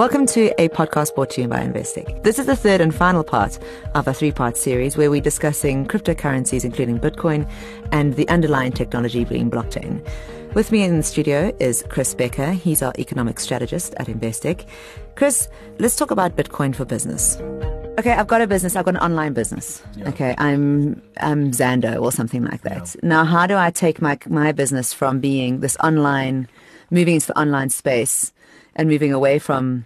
[0.00, 2.22] Welcome to a podcast brought to you by Investec.
[2.22, 3.58] This is the third and final part
[3.94, 7.46] of a three part series where we're discussing cryptocurrencies, including Bitcoin,
[7.92, 10.02] and the underlying technology being blockchain.
[10.54, 12.52] With me in the studio is Chris Becker.
[12.52, 14.64] He's our economic strategist at Investec.
[15.16, 17.36] Chris, let's talk about Bitcoin for business.
[17.98, 18.76] Okay, I've got a business.
[18.76, 19.82] I've got an online business.
[19.98, 20.08] Yeah.
[20.08, 22.94] Okay, I'm I'm Zando or something like that.
[22.94, 23.06] Yeah.
[23.06, 26.48] Now, how do I take my my business from being this online,
[26.90, 28.32] moving into the online space,
[28.74, 29.84] and moving away from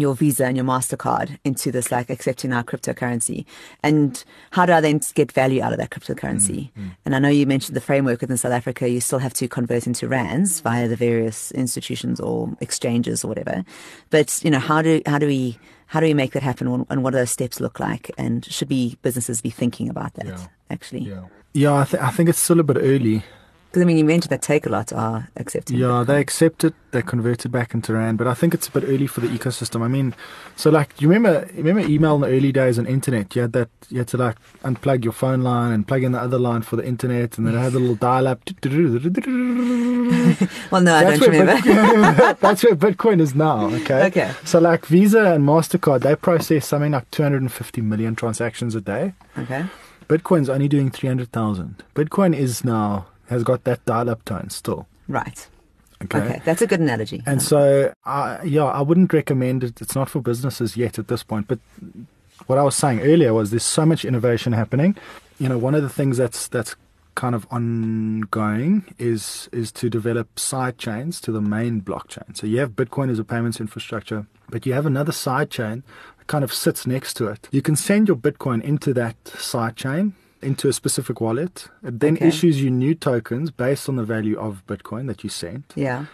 [0.00, 3.44] your Visa and your MasterCard into this like accepting our cryptocurrency?
[3.82, 6.70] And how do I then get value out of that cryptocurrency?
[6.72, 6.88] Mm-hmm.
[7.04, 9.86] And I know you mentioned the framework within South Africa, you still have to convert
[9.86, 13.64] into rands via the various institutions or exchanges or whatever.
[14.10, 17.02] But, you know, how do how do we how do we make that happen and
[17.02, 18.10] what do those steps look like?
[18.18, 20.46] And should be businesses be thinking about that yeah.
[20.70, 21.00] actually?
[21.00, 21.24] Yeah.
[21.52, 23.22] Yeah, I, th- I think it's still a bit early.
[23.68, 25.76] Because I mean, you mentioned that Takealot are accepting.
[25.76, 26.74] Yeah, they accept it.
[26.92, 29.28] They convert it back into rand, but I think it's a bit early for the
[29.28, 29.82] ecosystem.
[29.82, 30.14] I mean,
[30.56, 33.36] so like, you remember, remember email in the early days on internet?
[33.36, 36.20] You had that, you had to like unplug your phone line and plug in the
[36.20, 38.40] other line for the internet, and then it had a little dial-up.
[38.64, 42.16] well, no, I that's don't remember.
[42.16, 43.66] Bit, that's where Bitcoin is now.
[43.66, 44.06] Okay.
[44.06, 44.32] Okay.
[44.44, 49.12] So like Visa and Mastercard, they process something like 250 million transactions a day.
[49.36, 49.66] Okay.
[50.08, 51.82] Bitcoin's only doing 300,000.
[51.94, 54.86] Bitcoin is now has got that dial-up tone still.
[55.08, 55.46] Right.
[56.04, 56.18] Okay.
[56.18, 56.42] okay.
[56.44, 57.22] that's a good analogy.
[57.24, 59.80] And so, uh, yeah, I wouldn't recommend it.
[59.80, 61.48] It's not for businesses yet at this point.
[61.48, 61.58] But
[62.46, 64.96] what I was saying earlier was there's so much innovation happening.
[65.38, 66.76] You know, one of the things that's that's
[67.14, 72.36] kind of ongoing is is to develop side chains to the main blockchain.
[72.36, 75.82] So you have Bitcoin as a payments infrastructure, but you have another side chain
[76.18, 77.48] that kind of sits next to it.
[77.50, 80.14] You can send your Bitcoin into that side chain
[80.46, 81.68] into a specific wallet.
[81.82, 82.28] It then okay.
[82.28, 85.72] issues you new tokens based on the value of Bitcoin that you sent.
[85.74, 86.06] Yeah.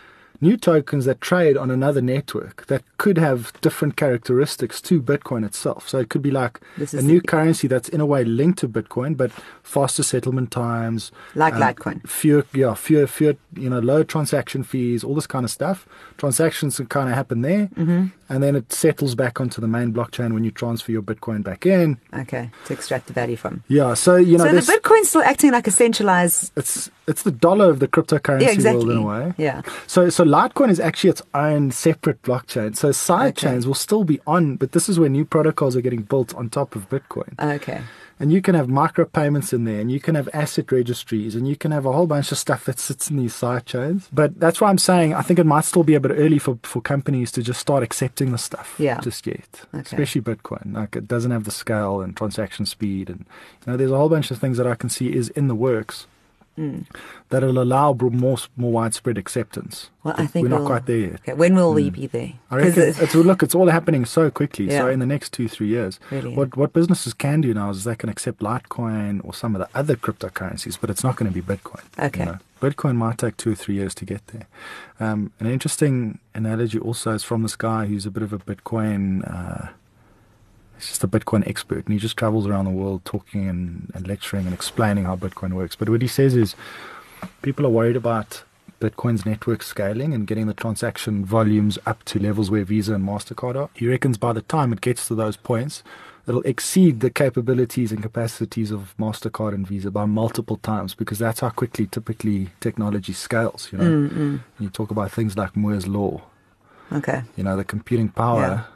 [0.42, 5.88] New tokens that trade on another network that could have different characteristics to Bitcoin itself.
[5.88, 6.60] So it could be like
[6.92, 9.30] a new currency that's in a way linked to Bitcoin, but
[9.62, 15.04] faster settlement times, like um, Litecoin, fewer, yeah, fewer, fewer, you know, low transaction fees,
[15.04, 15.86] all this kind of stuff.
[16.18, 18.06] Transactions can kind of happen there, mm-hmm.
[18.28, 21.66] and then it settles back onto the main blockchain when you transfer your Bitcoin back
[21.66, 21.98] in.
[22.12, 23.62] Okay, to extract the value from.
[23.68, 26.52] Yeah, so you know, so the Bitcoin's still acting like a centralized.
[26.56, 28.86] It's it's the dollar of the cryptocurrency yeah, exactly.
[28.86, 29.34] world in a way.
[29.38, 29.62] Yeah.
[29.86, 32.74] So so Litecoin is actually its own separate blockchain.
[32.74, 33.48] So side okay.
[33.48, 36.48] chains will still be on, but this is where new protocols are getting built on
[36.48, 37.38] top of Bitcoin.
[37.38, 37.82] Okay.
[38.18, 41.56] And you can have micropayments in there, and you can have asset registries, and you
[41.56, 44.08] can have a whole bunch of stuff that sits in these side chains.
[44.10, 46.58] But that's why I'm saying I think it might still be a bit early for,
[46.62, 49.00] for companies to just start accepting the stuff yeah.
[49.00, 49.62] just yet.
[49.74, 49.80] Okay.
[49.82, 50.74] Especially Bitcoin.
[50.74, 53.10] Like it doesn't have the scale and transaction speed.
[53.10, 53.26] And
[53.66, 55.54] you know, there's a whole bunch of things that I can see is in the
[55.54, 56.06] works
[56.58, 56.84] mm.
[57.28, 59.90] that'll allow more more widespread acceptance.
[60.02, 61.14] Well, I think we're we'll, not quite there yet.
[61.14, 61.76] Okay, when will mm.
[61.76, 62.32] we be there?
[62.50, 64.66] I reckon it's, it's, look, it's all happening so quickly.
[64.66, 64.80] Yeah.
[64.80, 66.34] So in the next two three years, really?
[66.34, 69.68] what what businesses can do now is they can accept Litecoin or some of the
[69.78, 71.82] other cryptocurrencies, but it's not going to be Bitcoin.
[71.98, 72.20] Okay.
[72.20, 72.38] You know?
[72.60, 74.46] Bitcoin might take two or three years to get there.
[75.00, 79.28] Um, an interesting analogy also is from this guy who's a bit of a Bitcoin.
[79.28, 79.72] Uh,
[80.76, 84.06] he's just a Bitcoin expert, and he just travels around the world talking and, and
[84.06, 85.76] lecturing and explaining how Bitcoin works.
[85.76, 86.54] But what he says is,
[87.42, 88.44] people are worried about
[88.80, 93.54] Bitcoin's network scaling and getting the transaction volumes up to levels where Visa and MasterCard
[93.54, 93.70] are.
[93.74, 95.84] He reckons by the time it gets to those points,
[96.26, 101.40] it'll exceed the capabilities and capacities of MasterCard and Visa by multiple times because that's
[101.40, 103.68] how quickly typically technology scales.
[103.70, 104.36] You know, mm-hmm.
[104.58, 106.22] you talk about things like Moore's Law.
[106.90, 107.22] Okay.
[107.36, 108.66] You know, the computing power.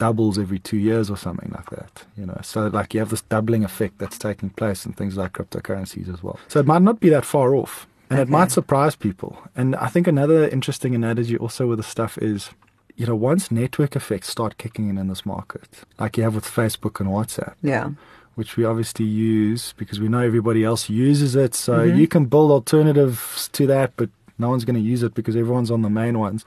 [0.00, 2.04] Doubles every two years or something like that.
[2.16, 5.34] You know, so like you have this doubling effect that's taking place in things like
[5.34, 6.38] cryptocurrencies as well.
[6.48, 8.28] So it might not be that far off, and okay.
[8.28, 9.38] it might surprise people.
[9.54, 12.50] And I think another interesting analogy also with the stuff is.
[12.96, 16.44] You know, once network effects start kicking in in this market, like you have with
[16.44, 17.92] Facebook and WhatsApp, yeah,
[18.34, 21.54] which we obviously use because we know everybody else uses it.
[21.54, 21.98] So mm-hmm.
[21.98, 25.70] you can build alternatives to that, but no one's going to use it because everyone's
[25.70, 26.44] on the main ones.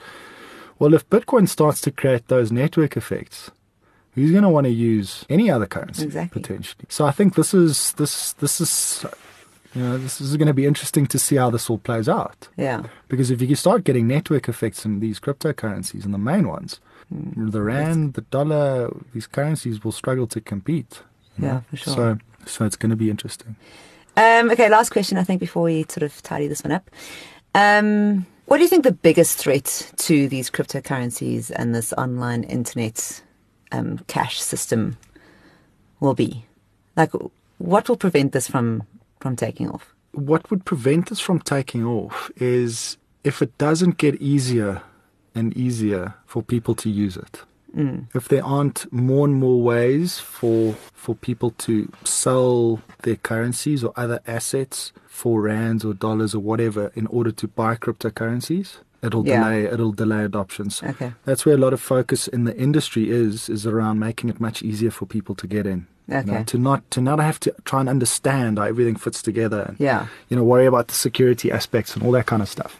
[0.79, 3.51] Well, if Bitcoin starts to create those network effects,
[4.15, 6.41] who's going to want to use any other currency exactly.
[6.41, 6.85] potentially?
[6.89, 9.05] So I think this is this this is
[9.73, 12.47] you know this is going to be interesting to see how this all plays out.
[12.57, 12.83] Yeah.
[13.07, 16.79] Because if you start getting network effects in these cryptocurrencies and the main ones,
[17.13, 17.51] mm.
[17.51, 21.01] the rand, the dollar, these currencies will struggle to compete.
[21.37, 21.63] Yeah, know?
[21.69, 21.93] for sure.
[21.93, 23.55] So so it's going to be interesting.
[24.15, 26.89] Um, okay, last question I think before we sort of tidy this one up.
[27.55, 33.23] Um, what do you think the biggest threat to these cryptocurrencies and this online internet
[33.71, 34.95] um, cash system
[35.99, 36.45] will be?
[36.95, 37.09] Like,
[37.57, 38.83] what will prevent this from
[39.19, 39.95] from taking off?
[40.11, 44.83] What would prevent this from taking off is if it doesn't get easier
[45.33, 47.41] and easier for people to use it.
[47.75, 48.05] Mm.
[48.13, 53.91] If there aren't more and more ways for for people to sell their currencies or
[53.97, 59.43] other assets for rands or dollars or whatever in order to buy cryptocurrencies, it'll Yeah.
[59.43, 60.81] delay it'll delay adoptions.
[60.83, 61.13] Okay.
[61.25, 64.61] That's where a lot of focus in the industry is is around making it much
[64.63, 65.87] easier for people to get in.
[66.07, 66.43] You know, Okay.
[66.45, 70.07] to not to not have to try and understand how everything fits together and Yeah.
[70.29, 72.77] you know worry about the security aspects and all that kind of stuff.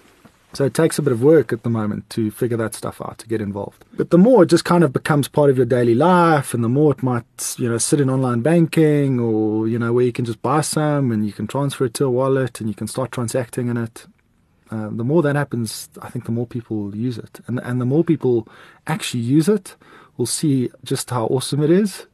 [0.53, 3.17] So it takes a bit of work at the moment to figure that stuff out
[3.19, 3.83] to get involved.
[3.93, 6.69] But the more it just kind of becomes part of your daily life, and the
[6.69, 10.25] more it might you know sit in online banking or you know where you can
[10.25, 13.11] just buy some and you can transfer it to a wallet and you can start
[13.11, 14.05] transacting in it.
[14.69, 17.81] Uh, the more that happens, I think the more people will use it, and and
[17.81, 18.47] the more people
[18.85, 19.75] actually use it,
[20.17, 22.05] will see just how awesome it is,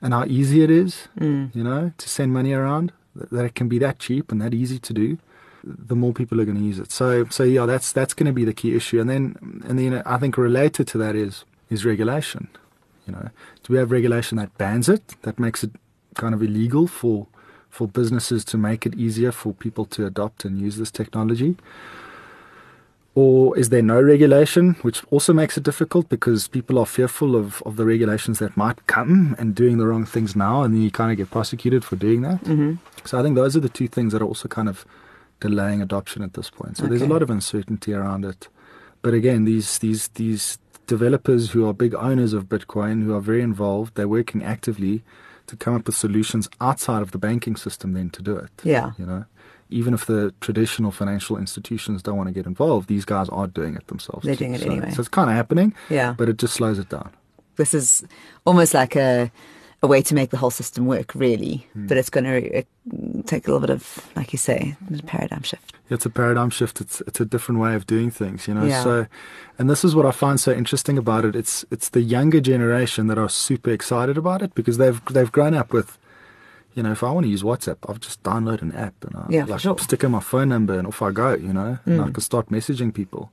[0.00, 1.08] and how easy it is.
[1.18, 1.54] Mm.
[1.54, 4.78] You know, to send money around, that it can be that cheap and that easy
[4.78, 5.18] to do.
[5.66, 6.92] The more people are going to use it.
[6.92, 9.00] So so yeah, that's that's going to be the key issue.
[9.00, 12.48] And then and then I think related to that is is regulation.
[13.06, 13.30] You know,
[13.62, 15.70] do we have regulation that bans it, that makes it
[16.14, 17.26] kind of illegal for
[17.68, 21.56] for businesses to make it easier for people to adopt and use this technology?
[23.14, 27.62] Or is there no regulation, which also makes it difficult because people are fearful of,
[27.64, 30.90] of the regulations that might come and doing the wrong things now, and then you
[30.90, 32.38] kind of get prosecuted for doing that.
[32.40, 32.74] hmm
[33.06, 34.84] So I think those are the two things that are also kind of
[35.40, 36.76] delaying adoption at this point.
[36.76, 38.48] So there's a lot of uncertainty around it.
[39.02, 43.42] But again, these these these developers who are big owners of Bitcoin, who are very
[43.42, 45.02] involved, they're working actively
[45.48, 48.50] to come up with solutions outside of the banking system then to do it.
[48.64, 48.92] Yeah.
[48.98, 49.24] You know,
[49.70, 53.74] even if the traditional financial institutions don't want to get involved, these guys are doing
[53.76, 54.24] it themselves.
[54.26, 54.90] They're doing it so, anyway.
[54.90, 56.14] So it's kind of happening, Yeah.
[56.16, 57.10] but it just slows it down.
[57.56, 58.04] this is
[58.44, 59.30] almost like a
[59.82, 61.66] a way to make the whole system work, really.
[61.74, 61.86] Hmm.
[61.86, 62.64] But it's going to
[63.24, 65.74] take a little bit of, like you say, a paradigm shift.
[65.90, 66.80] It's a paradigm shift.
[66.80, 68.64] It's it's a different way of doing things, you know.
[68.64, 68.82] Yeah.
[68.82, 69.06] So,
[69.58, 71.36] and this is what I find so interesting about it.
[71.36, 75.54] It's it's the younger generation that are super excited about it because they've they've grown
[75.54, 75.98] up with,
[76.74, 79.26] you know, if I want to use WhatsApp, I'll just download an app and I
[79.28, 79.78] Yeah, like sure.
[79.78, 82.14] stick in my phone number and off I go, you know, and I Mm.
[82.14, 83.30] can start messaging people.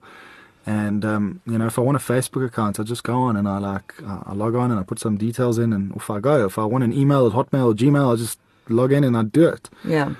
[0.65, 3.47] And um, you know, if I want a Facebook account, I just go on and
[3.47, 6.19] I like uh, I log on and I put some details in and off I
[6.19, 6.45] go.
[6.45, 8.39] If I want an email at Hotmail or Gmail, I just
[8.69, 10.13] log in and I do it Yeah.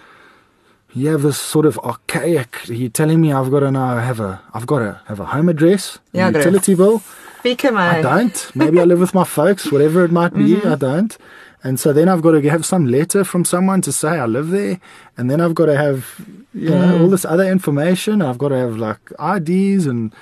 [0.94, 2.58] you have this sort of archaic.
[2.68, 5.48] You're telling me I've got to now have a, I've got to have a home
[5.48, 7.00] address, a Yeah, utility bill.
[7.40, 8.52] Speaker, I don't.
[8.56, 10.56] Maybe I live with my folks, whatever it might be.
[10.56, 10.68] Mm-hmm.
[10.68, 11.18] I don't.
[11.64, 14.50] And so then I've got to have some letter from someone to say I live
[14.50, 14.80] there,
[15.18, 17.02] and then I've got to have, you know, Mm.
[17.02, 18.22] all this other information.
[18.22, 20.14] I've got to have like IDs and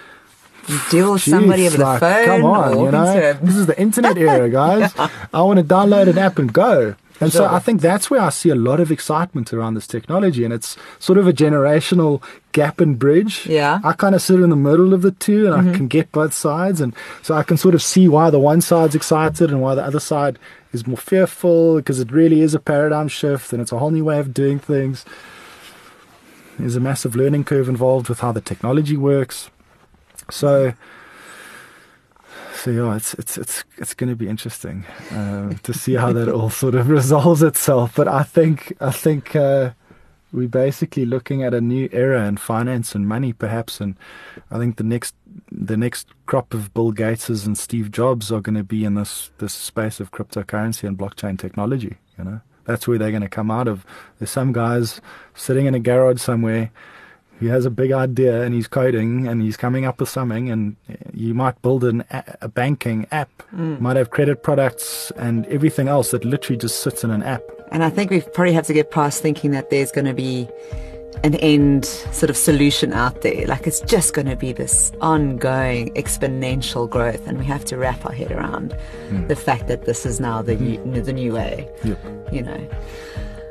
[0.91, 2.25] Deal with somebody over the phone.
[2.25, 4.93] Come on, you know, this is the internet era, guys.
[5.33, 6.95] I want to download an app and go.
[7.19, 10.43] And so I think that's where I see a lot of excitement around this technology,
[10.43, 13.47] and it's sort of a generational gap and bridge.
[13.47, 13.79] Yeah.
[13.83, 16.33] I kind of sit in the middle of the two, and I can get both
[16.33, 19.73] sides, and so I can sort of see why the one side's excited and why
[19.75, 20.37] the other side
[20.73, 24.05] is more fearful, because it really is a paradigm shift, and it's a whole new
[24.05, 25.05] way of doing things.
[26.61, 29.49] There's a massive learning curve involved with how the technology works.
[30.29, 30.73] So,
[32.55, 36.29] so yeah, it's it's it's it's going to be interesting uh, to see how that
[36.29, 37.95] all sort of resolves itself.
[37.95, 39.71] But I think I think uh,
[40.31, 43.81] we're basically looking at a new era in finance and money, perhaps.
[43.81, 43.95] And
[44.49, 45.15] I think the next
[45.51, 49.31] the next crop of Bill Gateses and Steve Jobs are going to be in this
[49.39, 51.97] this space of cryptocurrency and blockchain technology.
[52.17, 53.85] You know, that's where they're going to come out of.
[54.19, 55.01] There's some guys
[55.35, 56.71] sitting in a garage somewhere.
[57.39, 60.75] He has a big idea and he's coding and he's coming up with something and
[61.11, 63.31] you might build an a, a banking app.
[63.51, 63.81] Mm.
[63.81, 67.41] Might have credit products and everything else that literally just sits in an app.
[67.71, 70.47] And I think we probably have to get past thinking that there's going to be
[71.23, 73.45] an end sort of solution out there.
[73.47, 78.05] Like it's just going to be this ongoing exponential growth, and we have to wrap
[78.05, 78.75] our head around
[79.27, 81.69] the fact that this is now the new, the new way.
[81.83, 81.99] yep.
[82.31, 82.69] You know.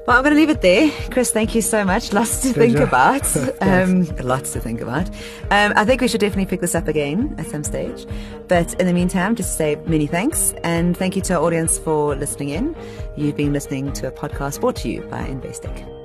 [0.06, 0.90] Well, I'm going to leave it there.
[1.10, 2.12] Chris, thank you so much.
[2.12, 3.22] Lots to think about.
[3.60, 5.08] Um, lots to think about.
[5.50, 8.06] Um, I think we should definitely pick this up again at some stage.
[8.48, 10.54] But in the meantime, just say many thanks.
[10.64, 12.74] And thank you to our audience for listening in.
[13.16, 15.99] You've been listening to a podcast brought to you by Investec.